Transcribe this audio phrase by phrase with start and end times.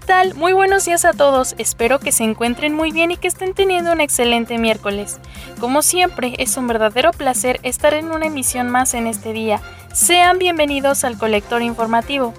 [0.00, 0.34] ¿Qué tal?
[0.34, 1.54] Muy buenos días a todos.
[1.58, 5.20] Espero que se encuentren muy bien y que estén teniendo un excelente miércoles.
[5.58, 9.60] Como siempre, es un verdadero placer estar en una emisión más en este día.
[9.92, 12.32] Sean bienvenidos al Colector Informativo.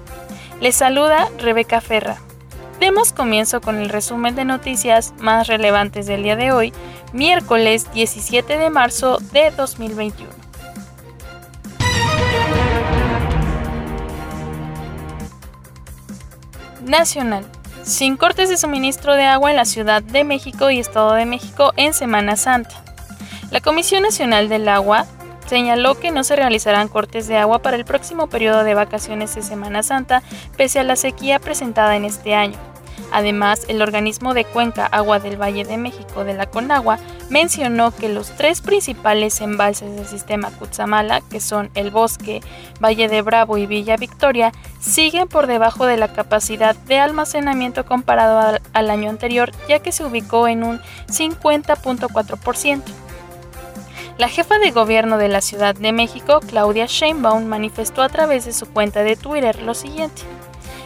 [0.59, 2.17] Les saluda Rebeca Ferra.
[2.79, 6.73] Demos comienzo con el resumen de noticias más relevantes del día de hoy,
[7.13, 10.40] miércoles 17 de marzo de 2021.
[16.81, 17.45] Nacional.
[17.83, 21.73] Sin cortes de suministro de agua en la Ciudad de México y Estado de México
[21.77, 22.83] en Semana Santa.
[23.51, 25.05] La Comisión Nacional del Agua
[25.47, 29.41] señaló que no se realizarán cortes de agua para el próximo periodo de vacaciones de
[29.41, 30.23] Semana Santa,
[30.57, 32.57] pese a la sequía presentada en este año.
[33.11, 36.97] Además, el organismo de cuenca Agua del Valle de México de la Conagua
[37.31, 42.41] mencionó que los tres principales embalses del sistema Cutzamala, que son El Bosque,
[42.83, 44.51] Valle de Bravo y Villa Victoria,
[44.81, 50.03] siguen por debajo de la capacidad de almacenamiento comparado al, año anterior, ya que se
[50.03, 52.81] ubicó en un 50.4%.
[54.17, 58.51] La jefa de gobierno de la Ciudad de México, Claudia Sheinbaum, manifestó a través de
[58.51, 60.21] su cuenta de Twitter lo siguiente.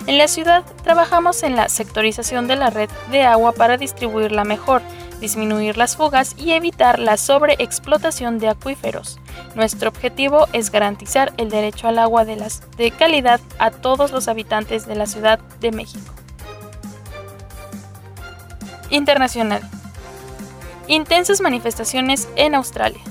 [0.06, 4.84] En la ciudad trabajamos en la sectorización de la red de agua para distribuirla mejor,
[5.19, 9.19] disminuir las fugas y evitar la sobreexplotación de acuíferos.
[9.55, 14.27] Nuestro objetivo es garantizar el derecho al agua de, las, de calidad a todos los
[14.27, 16.13] habitantes de la Ciudad de México.
[18.89, 19.61] Internacional.
[20.88, 23.02] Intensas manifestaciones en Australia.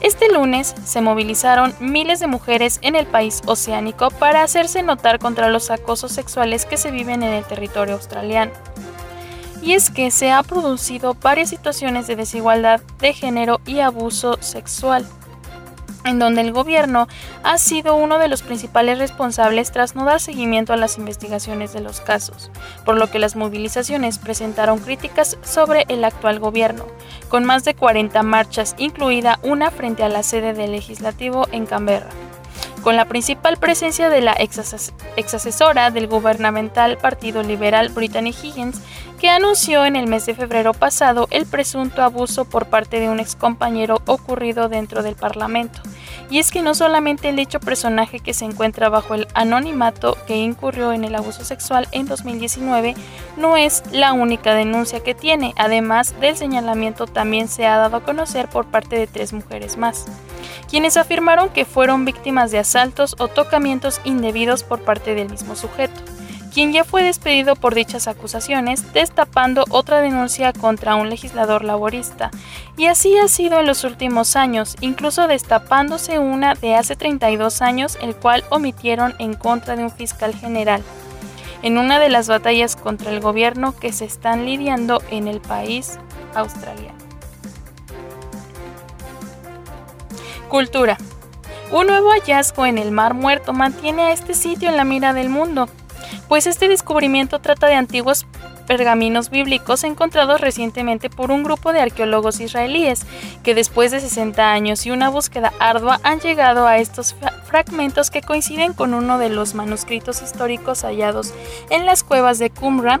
[0.00, 5.50] Este lunes se movilizaron miles de mujeres en el país oceánico para hacerse notar contra
[5.50, 8.52] los acosos sexuales que se viven en el territorio australiano.
[9.68, 15.06] Y es que se han producido varias situaciones de desigualdad de género y abuso sexual
[16.04, 17.06] en donde el gobierno
[17.42, 21.80] ha sido uno de los principales responsables tras no dar seguimiento a las investigaciones de
[21.80, 22.50] los casos,
[22.86, 26.86] por lo que las movilizaciones presentaron críticas sobre el actual gobierno,
[27.28, 32.08] con más de 40 marchas, incluida una frente a la sede del legislativo en Canberra
[32.88, 34.34] con la principal presencia de la
[35.16, 38.80] exasesora del gubernamental Partido Liberal Brittany Higgins,
[39.20, 43.20] que anunció en el mes de febrero pasado el presunto abuso por parte de un
[43.20, 45.82] excompañero ocurrido dentro del Parlamento.
[46.30, 50.36] Y es que no solamente el dicho personaje que se encuentra bajo el anonimato que
[50.36, 52.94] incurrió en el abuso sexual en 2019
[53.36, 58.02] no es la única denuncia que tiene, además del señalamiento también se ha dado a
[58.02, 60.06] conocer por parte de tres mujeres más,
[60.68, 62.58] quienes afirmaron que fueron víctimas de
[63.18, 66.00] o tocamientos indebidos por parte del mismo sujeto
[66.58, 72.32] quien ya fue despedido por dichas acusaciones, destapando otra denuncia contra un legislador laborista.
[72.76, 77.98] Y así ha sido en los últimos años, incluso destapándose una de hace 32 años,
[78.02, 80.82] el cual omitieron en contra de un fiscal general,
[81.62, 85.98] en una de las batallas contra el gobierno que se están lidiando en el país
[86.34, 86.98] australiano.
[90.48, 90.96] Cultura.
[91.70, 95.28] Un nuevo hallazgo en el Mar Muerto mantiene a este sitio en la mira del
[95.28, 95.68] mundo
[96.28, 98.26] pues este descubrimiento trata de antiguos
[98.66, 103.06] pergaminos bíblicos encontrados recientemente por un grupo de arqueólogos israelíes,
[103.42, 108.20] que después de 60 años y una búsqueda ardua han llegado a estos fragmentos que
[108.20, 111.32] coinciden con uno de los manuscritos históricos hallados
[111.70, 113.00] en las cuevas de Qumran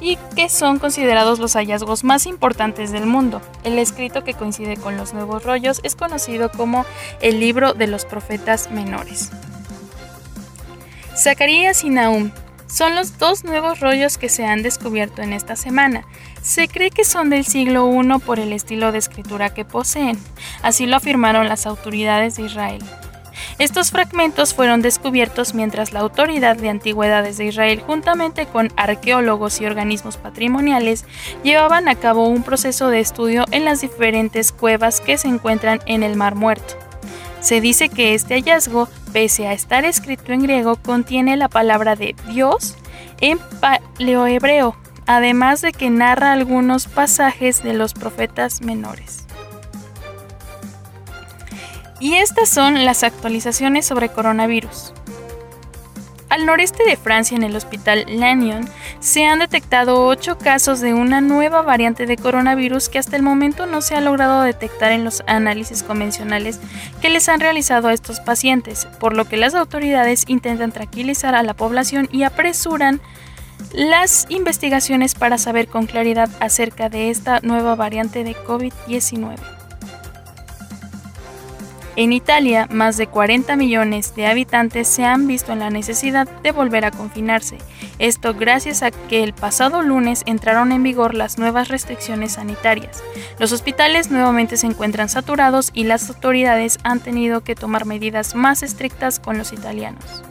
[0.00, 3.40] y que son considerados los hallazgos más importantes del mundo.
[3.64, 6.84] El escrito que coincide con los nuevos rollos es conocido como
[7.20, 9.30] el libro de los profetas menores.
[11.16, 12.30] Zacarías y Nahum
[12.66, 16.04] son los dos nuevos rollos que se han descubierto en esta semana.
[16.40, 20.18] Se cree que son del siglo I por el estilo de escritura que poseen,
[20.62, 22.82] así lo afirmaron las autoridades de Israel.
[23.60, 29.66] Estos fragmentos fueron descubiertos mientras la Autoridad de Antigüedades de Israel, juntamente con arqueólogos y
[29.66, 31.04] organismos patrimoniales,
[31.42, 36.02] llevaban a cabo un proceso de estudio en las diferentes cuevas que se encuentran en
[36.02, 36.72] el Mar Muerto.
[37.40, 42.16] Se dice que este hallazgo, pese a estar escrito en griego, contiene la palabra de
[42.30, 42.78] Dios
[43.20, 44.74] en paleohebreo,
[45.04, 49.19] además de que narra algunos pasajes de los profetas menores.
[52.00, 54.94] Y estas son las actualizaciones sobre coronavirus.
[56.30, 58.68] Al noreste de Francia, en el hospital Lannion,
[59.00, 63.66] se han detectado 8 casos de una nueva variante de coronavirus que hasta el momento
[63.66, 66.60] no se ha logrado detectar en los análisis convencionales
[67.02, 71.42] que les han realizado a estos pacientes, por lo que las autoridades intentan tranquilizar a
[71.42, 73.00] la población y apresuran
[73.72, 79.59] las investigaciones para saber con claridad acerca de esta nueva variante de COVID-19.
[81.96, 86.52] En Italia, más de 40 millones de habitantes se han visto en la necesidad de
[86.52, 87.58] volver a confinarse,
[87.98, 93.02] esto gracias a que el pasado lunes entraron en vigor las nuevas restricciones sanitarias.
[93.38, 98.62] Los hospitales nuevamente se encuentran saturados y las autoridades han tenido que tomar medidas más
[98.62, 100.22] estrictas con los italianos.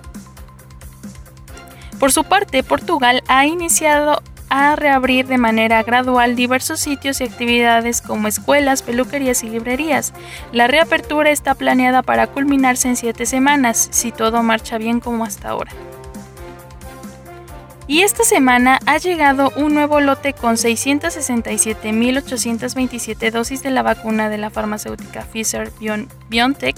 [2.00, 8.02] Por su parte, Portugal ha iniciado a reabrir de manera gradual diversos sitios y actividades
[8.02, 10.14] como escuelas, peluquerías y librerías.
[10.52, 15.50] La reapertura está planeada para culminarse en siete semanas, si todo marcha bien como hasta
[15.50, 15.72] ahora.
[17.90, 24.38] Y esta semana ha llegado un nuevo lote con 667.827 dosis de la vacuna de
[24.38, 25.72] la farmacéutica Pfizer
[26.30, 26.76] BioNTech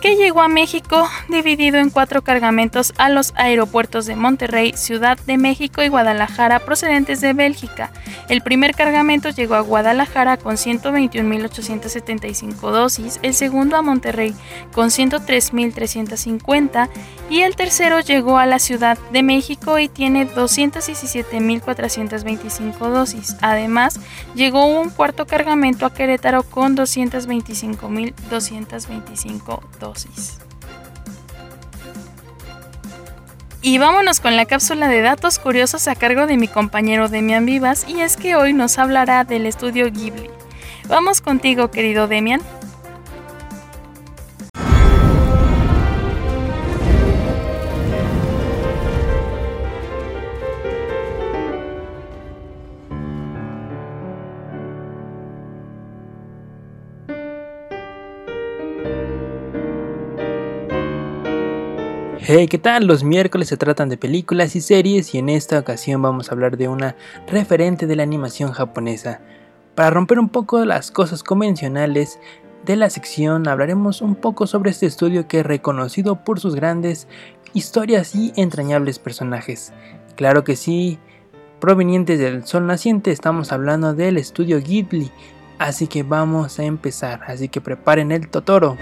[0.00, 5.36] que llegó a México dividido en cuatro cargamentos a los aeropuertos de Monterrey, Ciudad de
[5.36, 7.92] México y Guadalajara procedentes de Bélgica.
[8.28, 14.34] El primer cargamento llegó a Guadalajara con 121.875 dosis, el segundo a Monterrey
[14.72, 16.88] con 103.350
[17.28, 23.36] y el tercero llegó a la Ciudad de México y tiene 217.425 dosis.
[23.40, 24.00] Además,
[24.34, 29.89] llegó un cuarto cargamento a Querétaro con 225.225 dosis.
[33.62, 37.86] Y vámonos con la cápsula de datos curiosos a cargo de mi compañero Demian Vivas
[37.86, 40.30] y es que hoy nos hablará del estudio Ghibli.
[40.88, 42.40] Vamos contigo, querido Demian.
[62.32, 62.86] Hey, ¿qué tal?
[62.86, 66.56] Los miércoles se tratan de películas y series y en esta ocasión vamos a hablar
[66.56, 66.94] de una
[67.26, 69.20] referente de la animación japonesa.
[69.74, 72.20] Para romper un poco las cosas convencionales
[72.64, 77.08] de la sección hablaremos un poco sobre este estudio que es reconocido por sus grandes
[77.52, 79.72] historias y entrañables personajes.
[80.14, 81.00] Claro que sí,
[81.58, 85.10] provenientes del sol naciente estamos hablando del estudio Ghibli,
[85.58, 88.76] así que vamos a empezar, así que preparen el Totoro.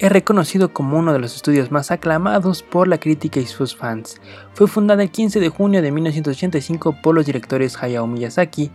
[0.00, 4.18] Es reconocido como uno de los estudios más aclamados por la crítica y sus fans.
[4.54, 8.70] Fue fundada el 15 de junio de 1985 por los directores Hayao Miyazaki,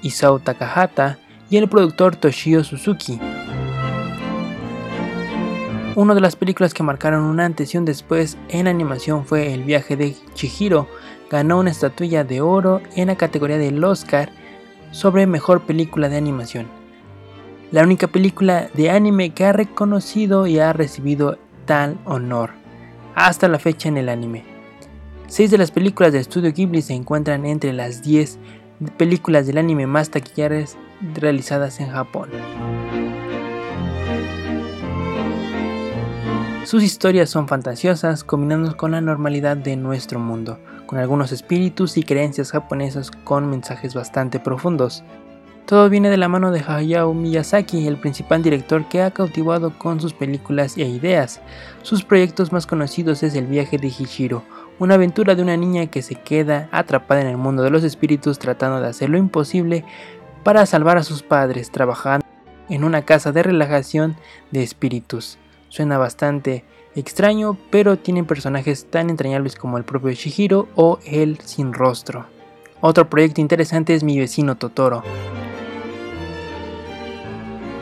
[0.00, 1.18] Isao Takahata
[1.50, 3.20] y el productor Toshio Suzuki.
[5.94, 9.62] Una de las películas que marcaron un antes y un después en animación fue El
[9.62, 10.88] viaje de Chihiro.
[11.30, 14.32] Ganó una estatuilla de oro en la categoría del Oscar
[14.90, 16.75] sobre mejor película de animación
[17.72, 22.50] la única película de anime que ha reconocido y ha recibido tal honor
[23.14, 24.44] hasta la fecha en el anime.
[25.26, 28.38] Seis de las películas del estudio Ghibli se encuentran entre las 10
[28.96, 30.76] películas del anime más taquillares
[31.14, 32.30] realizadas en Japón.
[36.64, 42.02] Sus historias son fantasiosas, combinando con la normalidad de nuestro mundo, con algunos espíritus y
[42.02, 45.04] creencias japonesas con mensajes bastante profundos.
[45.66, 50.00] Todo viene de la mano de Hayao Miyazaki, el principal director que ha cautivado con
[50.00, 51.40] sus películas e ideas.
[51.82, 54.44] Sus proyectos más conocidos es El viaje de Hishiro,
[54.78, 58.38] una aventura de una niña que se queda atrapada en el mundo de los espíritus
[58.38, 59.84] tratando de hacer lo imposible
[60.44, 62.24] para salvar a sus padres, trabajando
[62.68, 64.14] en una casa de relajación
[64.52, 65.36] de espíritus.
[65.68, 66.62] Suena bastante
[66.94, 72.26] extraño, pero tiene personajes tan entrañables como el propio Shihiro o el sin rostro.
[72.80, 75.02] Otro proyecto interesante es Mi vecino Totoro.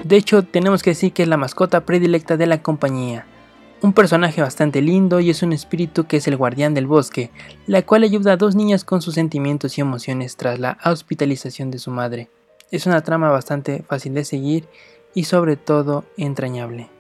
[0.05, 3.27] De hecho, tenemos que decir que es la mascota predilecta de la compañía.
[3.81, 7.31] Un personaje bastante lindo y es un espíritu que es el guardián del bosque,
[7.67, 11.79] la cual ayuda a dos niñas con sus sentimientos y emociones tras la hospitalización de
[11.79, 12.29] su madre.
[12.71, 14.69] Es una trama bastante fácil de seguir
[15.15, 16.91] y sobre todo entrañable.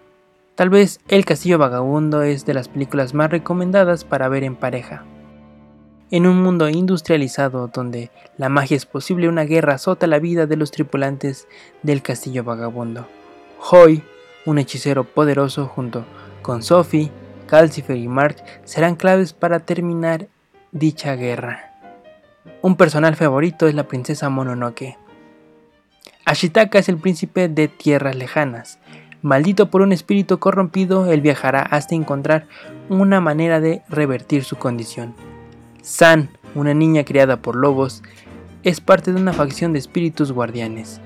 [0.54, 5.04] Tal vez El Castillo Vagabundo es de las películas más recomendadas para ver en pareja.
[6.10, 10.56] En un mundo industrializado donde la magia es posible, una guerra azota la vida de
[10.56, 11.48] los tripulantes
[11.82, 13.06] del castillo vagabundo.
[13.70, 14.02] Hoy,
[14.46, 16.04] un hechicero poderoso junto
[16.42, 17.10] con Sophie,
[17.46, 20.28] Calcifer y Mark serán claves para terminar
[20.72, 21.72] dicha guerra.
[22.62, 24.98] Un personal favorito es la princesa Mononoke,
[26.26, 28.78] Ashitaka es el príncipe de tierras lejanas.
[29.20, 32.46] Maldito por un espíritu corrompido, él viajará hasta encontrar
[32.88, 35.14] una manera de revertir su condición.
[35.84, 38.02] San, una niña criada por lobos,
[38.62, 40.98] es parte de una facción de espíritus guardianes.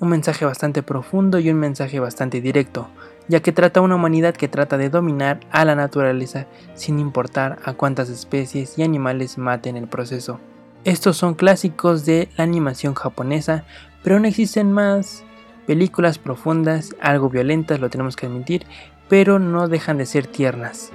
[0.00, 2.88] Un mensaje bastante profundo y un mensaje bastante directo,
[3.28, 7.60] ya que trata a una humanidad que trata de dominar a la naturaleza sin importar
[7.64, 10.40] a cuántas especies y animales maten el proceso.
[10.82, 13.62] Estos son clásicos de la animación japonesa,
[14.02, 15.22] pero no existen más
[15.64, 18.66] películas profundas, algo violentas, lo tenemos que admitir,
[19.08, 20.90] pero no dejan de ser tiernas.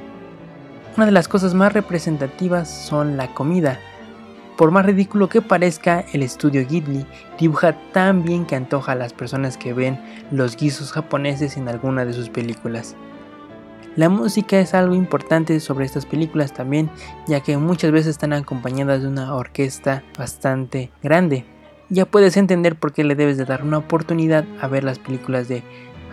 [1.00, 3.80] Una de las cosas más representativas son la comida.
[4.58, 7.06] Por más ridículo que parezca, el estudio Ghibli
[7.40, 9.98] dibuja tan bien que antoja a las personas que ven
[10.30, 12.98] los guisos japoneses en alguna de sus películas.
[13.96, 16.90] La música es algo importante sobre estas películas también,
[17.30, 21.46] ya que muchas veces están acompañadas de una orquesta bastante grande.
[21.88, 25.48] Ya puedes entender por qué le debes de dar una oportunidad a ver las películas
[25.48, 25.64] de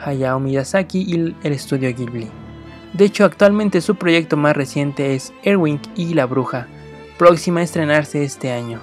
[0.05, 2.31] Hayao Miyazaki y el estudio Ghibli.
[2.93, 6.67] De hecho, actualmente su proyecto más reciente es Erwin y la Bruja,
[7.19, 8.81] próxima a estrenarse este año.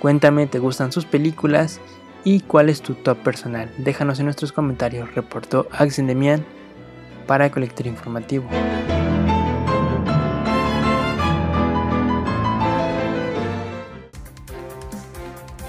[0.00, 1.80] Cuéntame, ¿te gustan sus películas?
[2.24, 3.70] ¿Y cuál es tu top personal?
[3.78, 6.44] Déjanos en nuestros comentarios, reportó Axel Demian
[7.26, 8.48] para Colector Informativo.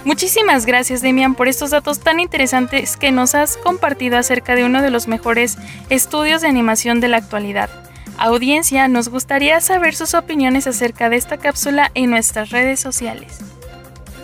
[0.07, 4.81] Muchísimas gracias Demian por estos datos tan interesantes que nos has compartido acerca de uno
[4.81, 5.57] de los mejores
[5.89, 7.69] estudios de animación de la actualidad.
[8.17, 13.39] Audiencia, nos gustaría saber sus opiniones acerca de esta cápsula en nuestras redes sociales.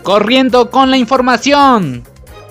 [0.03, 2.03] Corriendo con la información.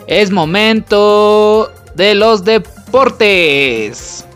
[0.06, 4.26] Es momento de los deportes.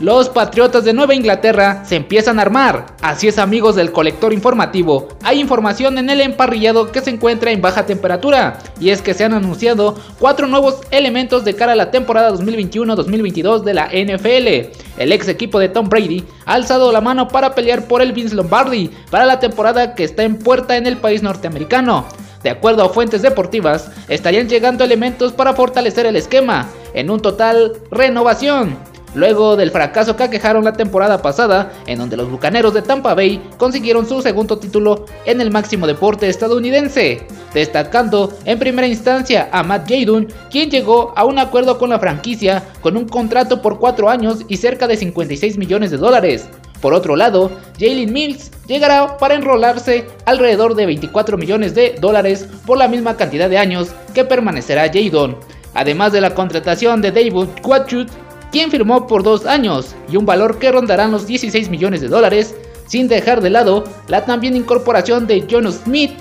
[0.00, 2.86] Los Patriotas de Nueva Inglaterra se empiezan a armar.
[3.02, 5.08] Así es amigos del colector informativo.
[5.24, 8.60] Hay información en el emparrillado que se encuentra en baja temperatura.
[8.78, 13.62] Y es que se han anunciado cuatro nuevos elementos de cara a la temporada 2021-2022
[13.64, 15.00] de la NFL.
[15.00, 18.36] El ex equipo de Tom Brady ha alzado la mano para pelear por el Vince
[18.36, 22.06] Lombardi para la temporada que está en puerta en el país norteamericano.
[22.44, 27.72] De acuerdo a fuentes deportivas, estarían llegando elementos para fortalecer el esquema, en un total
[27.90, 28.76] renovación
[29.14, 33.42] luego del fracaso que aquejaron la temporada pasada, en donde los Bucaneros de Tampa Bay
[33.56, 39.88] consiguieron su segundo título en el máximo deporte estadounidense, destacando en primera instancia a Matt
[39.88, 44.44] Jadon, quien llegó a un acuerdo con la franquicia con un contrato por 4 años
[44.48, 46.48] y cerca de 56 millones de dólares.
[46.80, 52.78] Por otro lado, Jalen Mills llegará para enrolarse alrededor de 24 millones de dólares por
[52.78, 55.36] la misma cantidad de años que permanecerá Jadon.
[55.74, 58.08] Además de la contratación de David Quatchut
[58.50, 62.54] quien firmó por dos años y un valor que rondarán los 16 millones de dólares,
[62.86, 66.12] sin dejar de lado la también incorporación de John Smith.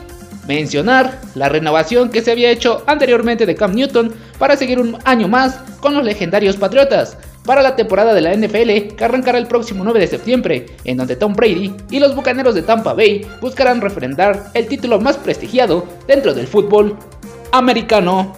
[0.47, 5.27] Mencionar la renovación que se había hecho anteriormente de Cam Newton para seguir un año
[5.27, 7.17] más con los legendarios Patriotas
[7.47, 11.15] para la temporada de la NFL que arrancará el próximo 9 de septiembre, en donde
[11.15, 16.33] Tom Brady y los Bucaneros de Tampa Bay buscarán refrendar el título más prestigiado dentro
[16.33, 16.95] del fútbol
[17.51, 18.36] americano.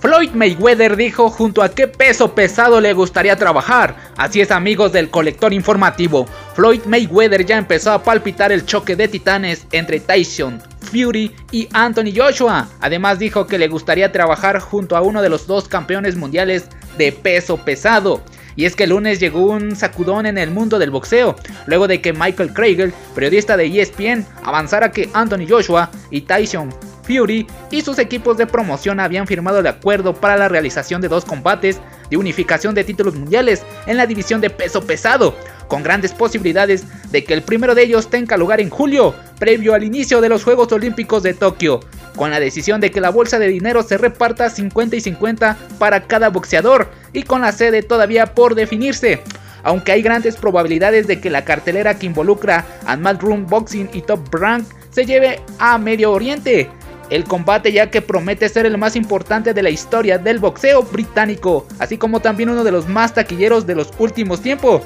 [0.00, 3.96] Floyd Mayweather dijo junto a qué peso pesado le gustaría trabajar.
[4.16, 9.08] Así es amigos del colector informativo, Floyd Mayweather ya empezó a palpitar el choque de
[9.08, 12.68] titanes entre Tyson Fury y Anthony Joshua.
[12.80, 16.64] Además dijo que le gustaría trabajar junto a uno de los dos campeones mundiales
[16.96, 18.22] de peso pesado.
[18.56, 22.00] Y es que el lunes llegó un sacudón en el mundo del boxeo, luego de
[22.00, 26.74] que Michael Krager, periodista de ESPN, avanzara que Anthony Joshua y Tyson
[27.10, 31.24] Fury y sus equipos de promoción habían firmado el acuerdo para la realización de dos
[31.24, 35.34] combates de unificación de títulos mundiales en la división de peso pesado,
[35.68, 39.84] con grandes posibilidades de que el primero de ellos tenga lugar en julio, previo al
[39.84, 41.80] inicio de los Juegos Olímpicos de Tokio,
[42.16, 46.06] con la decisión de que la bolsa de dinero se reparta 50 y 50 para
[46.06, 49.22] cada boxeador y con la sede todavía por definirse.
[49.62, 54.02] Aunque hay grandes probabilidades de que la cartelera que involucra a Mad Room Boxing y
[54.02, 56.68] Top Rank se lleve a Medio Oriente,
[57.10, 61.66] el combate ya que promete ser el más importante de la historia del boxeo británico,
[61.78, 64.82] así como también uno de los más taquilleros de los últimos tiempos.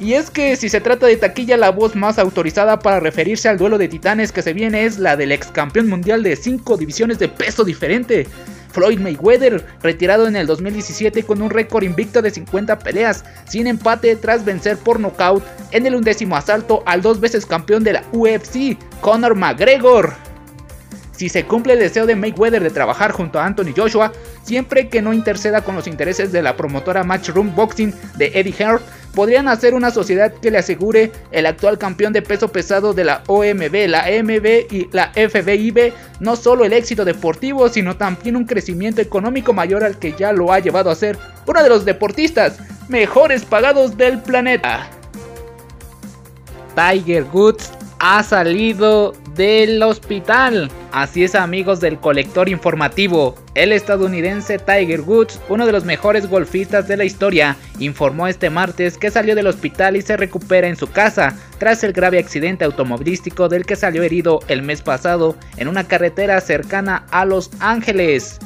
[0.00, 3.58] Y es que si se trata de taquilla, la voz más autorizada para referirse al
[3.58, 7.18] duelo de titanes que se viene es la del ex campeón mundial de 5 divisiones
[7.18, 8.26] de peso diferente.
[8.72, 14.16] Floyd Mayweather, retirado en el 2017 con un récord invicto de 50 peleas, sin empate
[14.16, 18.78] tras vencer por nocaut en el undécimo asalto al dos veces campeón de la UFC,
[19.02, 20.29] Conor McGregor
[21.20, 24.10] si se cumple el deseo de Mayweather de trabajar junto a Anthony Joshua,
[24.42, 28.80] siempre que no interceda con los intereses de la promotora Matchroom Boxing de Eddie Hearn,
[29.14, 33.22] podrían hacer una sociedad que le asegure el actual campeón de peso pesado de la
[33.26, 39.02] OMB, la MB y la FBIB no solo el éxito deportivo, sino también un crecimiento
[39.02, 43.44] económico mayor al que ya lo ha llevado a ser uno de los deportistas mejores
[43.44, 44.88] pagados del planeta.
[46.74, 50.70] Tiger Woods ha salido del hospital.
[50.90, 53.36] Así es amigos del colector informativo.
[53.54, 58.96] El estadounidense Tiger Woods, uno de los mejores golfistas de la historia, informó este martes
[58.96, 63.48] que salió del hospital y se recupera en su casa tras el grave accidente automovilístico
[63.48, 68.40] del que salió herido el mes pasado en una carretera cercana a Los Ángeles.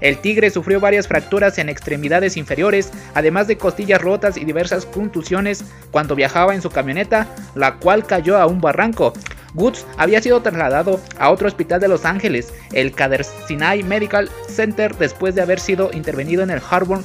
[0.00, 5.64] El tigre sufrió varias fracturas en extremidades inferiores, además de costillas rotas y diversas contusiones
[5.90, 9.12] cuando viajaba en su camioneta, la cual cayó a un barranco.
[9.54, 15.34] Woods había sido trasladado a otro hospital de Los Ángeles, el Cader-Sinai Medical Center, después
[15.34, 17.04] de haber sido intervenido en el Harvard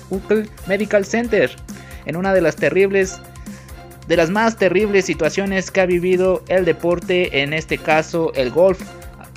[0.68, 1.56] Medical Center,
[2.06, 3.22] en una de las terribles
[4.08, 8.82] de las más terribles situaciones que ha vivido el deporte, en este caso el golf.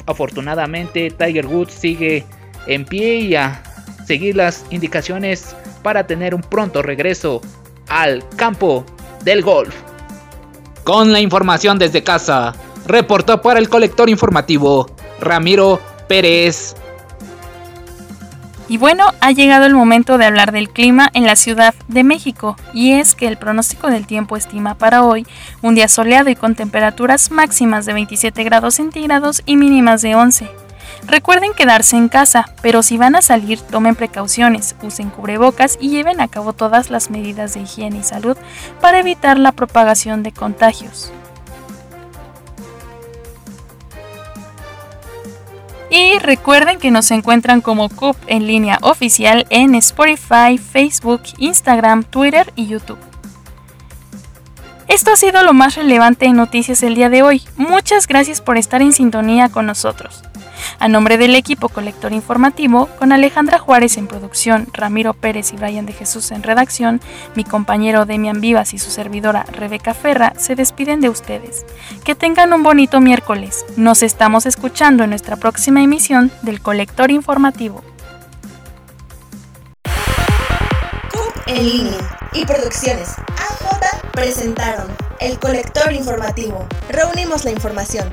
[0.06, 2.25] Afortunadamente, Tiger Woods sigue
[2.66, 3.62] en pie y a
[4.06, 7.40] seguir las indicaciones para tener un pronto regreso
[7.88, 8.85] al campo
[9.25, 9.75] del golf.
[10.85, 12.54] Con la información desde casa,
[12.87, 14.87] reportó para el colector informativo
[15.21, 16.75] Ramiro Pérez.
[18.66, 22.56] Y bueno, ha llegado el momento de hablar del clima en la Ciudad de México,
[22.73, 25.26] y es que el pronóstico del tiempo estima para hoy
[25.61, 30.63] un día soleado y con temperaturas máximas de 27 grados centígrados y mínimas de 11.
[31.06, 36.20] Recuerden quedarse en casa, pero si van a salir tomen precauciones, usen cubrebocas y lleven
[36.20, 38.36] a cabo todas las medidas de higiene y salud
[38.80, 41.12] para evitar la propagación de contagios.
[45.90, 52.52] Y recuerden que nos encuentran como CUP en línea oficial en Spotify, Facebook, Instagram, Twitter
[52.56, 52.98] y YouTube.
[54.88, 57.42] Esto ha sido lo más relevante en noticias el día de hoy.
[57.56, 60.22] Muchas gracias por estar en sintonía con nosotros.
[60.84, 65.87] A nombre del equipo colector informativo, con Alejandra Juárez en producción, Ramiro Pérez y Brian
[65.87, 67.00] de Jesús en redacción,
[67.35, 71.64] mi compañero Demian Vivas y su servidora Rebeca Ferra se despiden de ustedes.
[72.04, 73.64] Que tengan un bonito miércoles.
[73.78, 77.82] Nos estamos escuchando en nuestra próxima emisión del colector informativo.
[81.46, 84.88] en línea y Producciones AJ presentaron
[85.20, 86.66] el colector informativo.
[86.90, 88.12] Reunimos la información.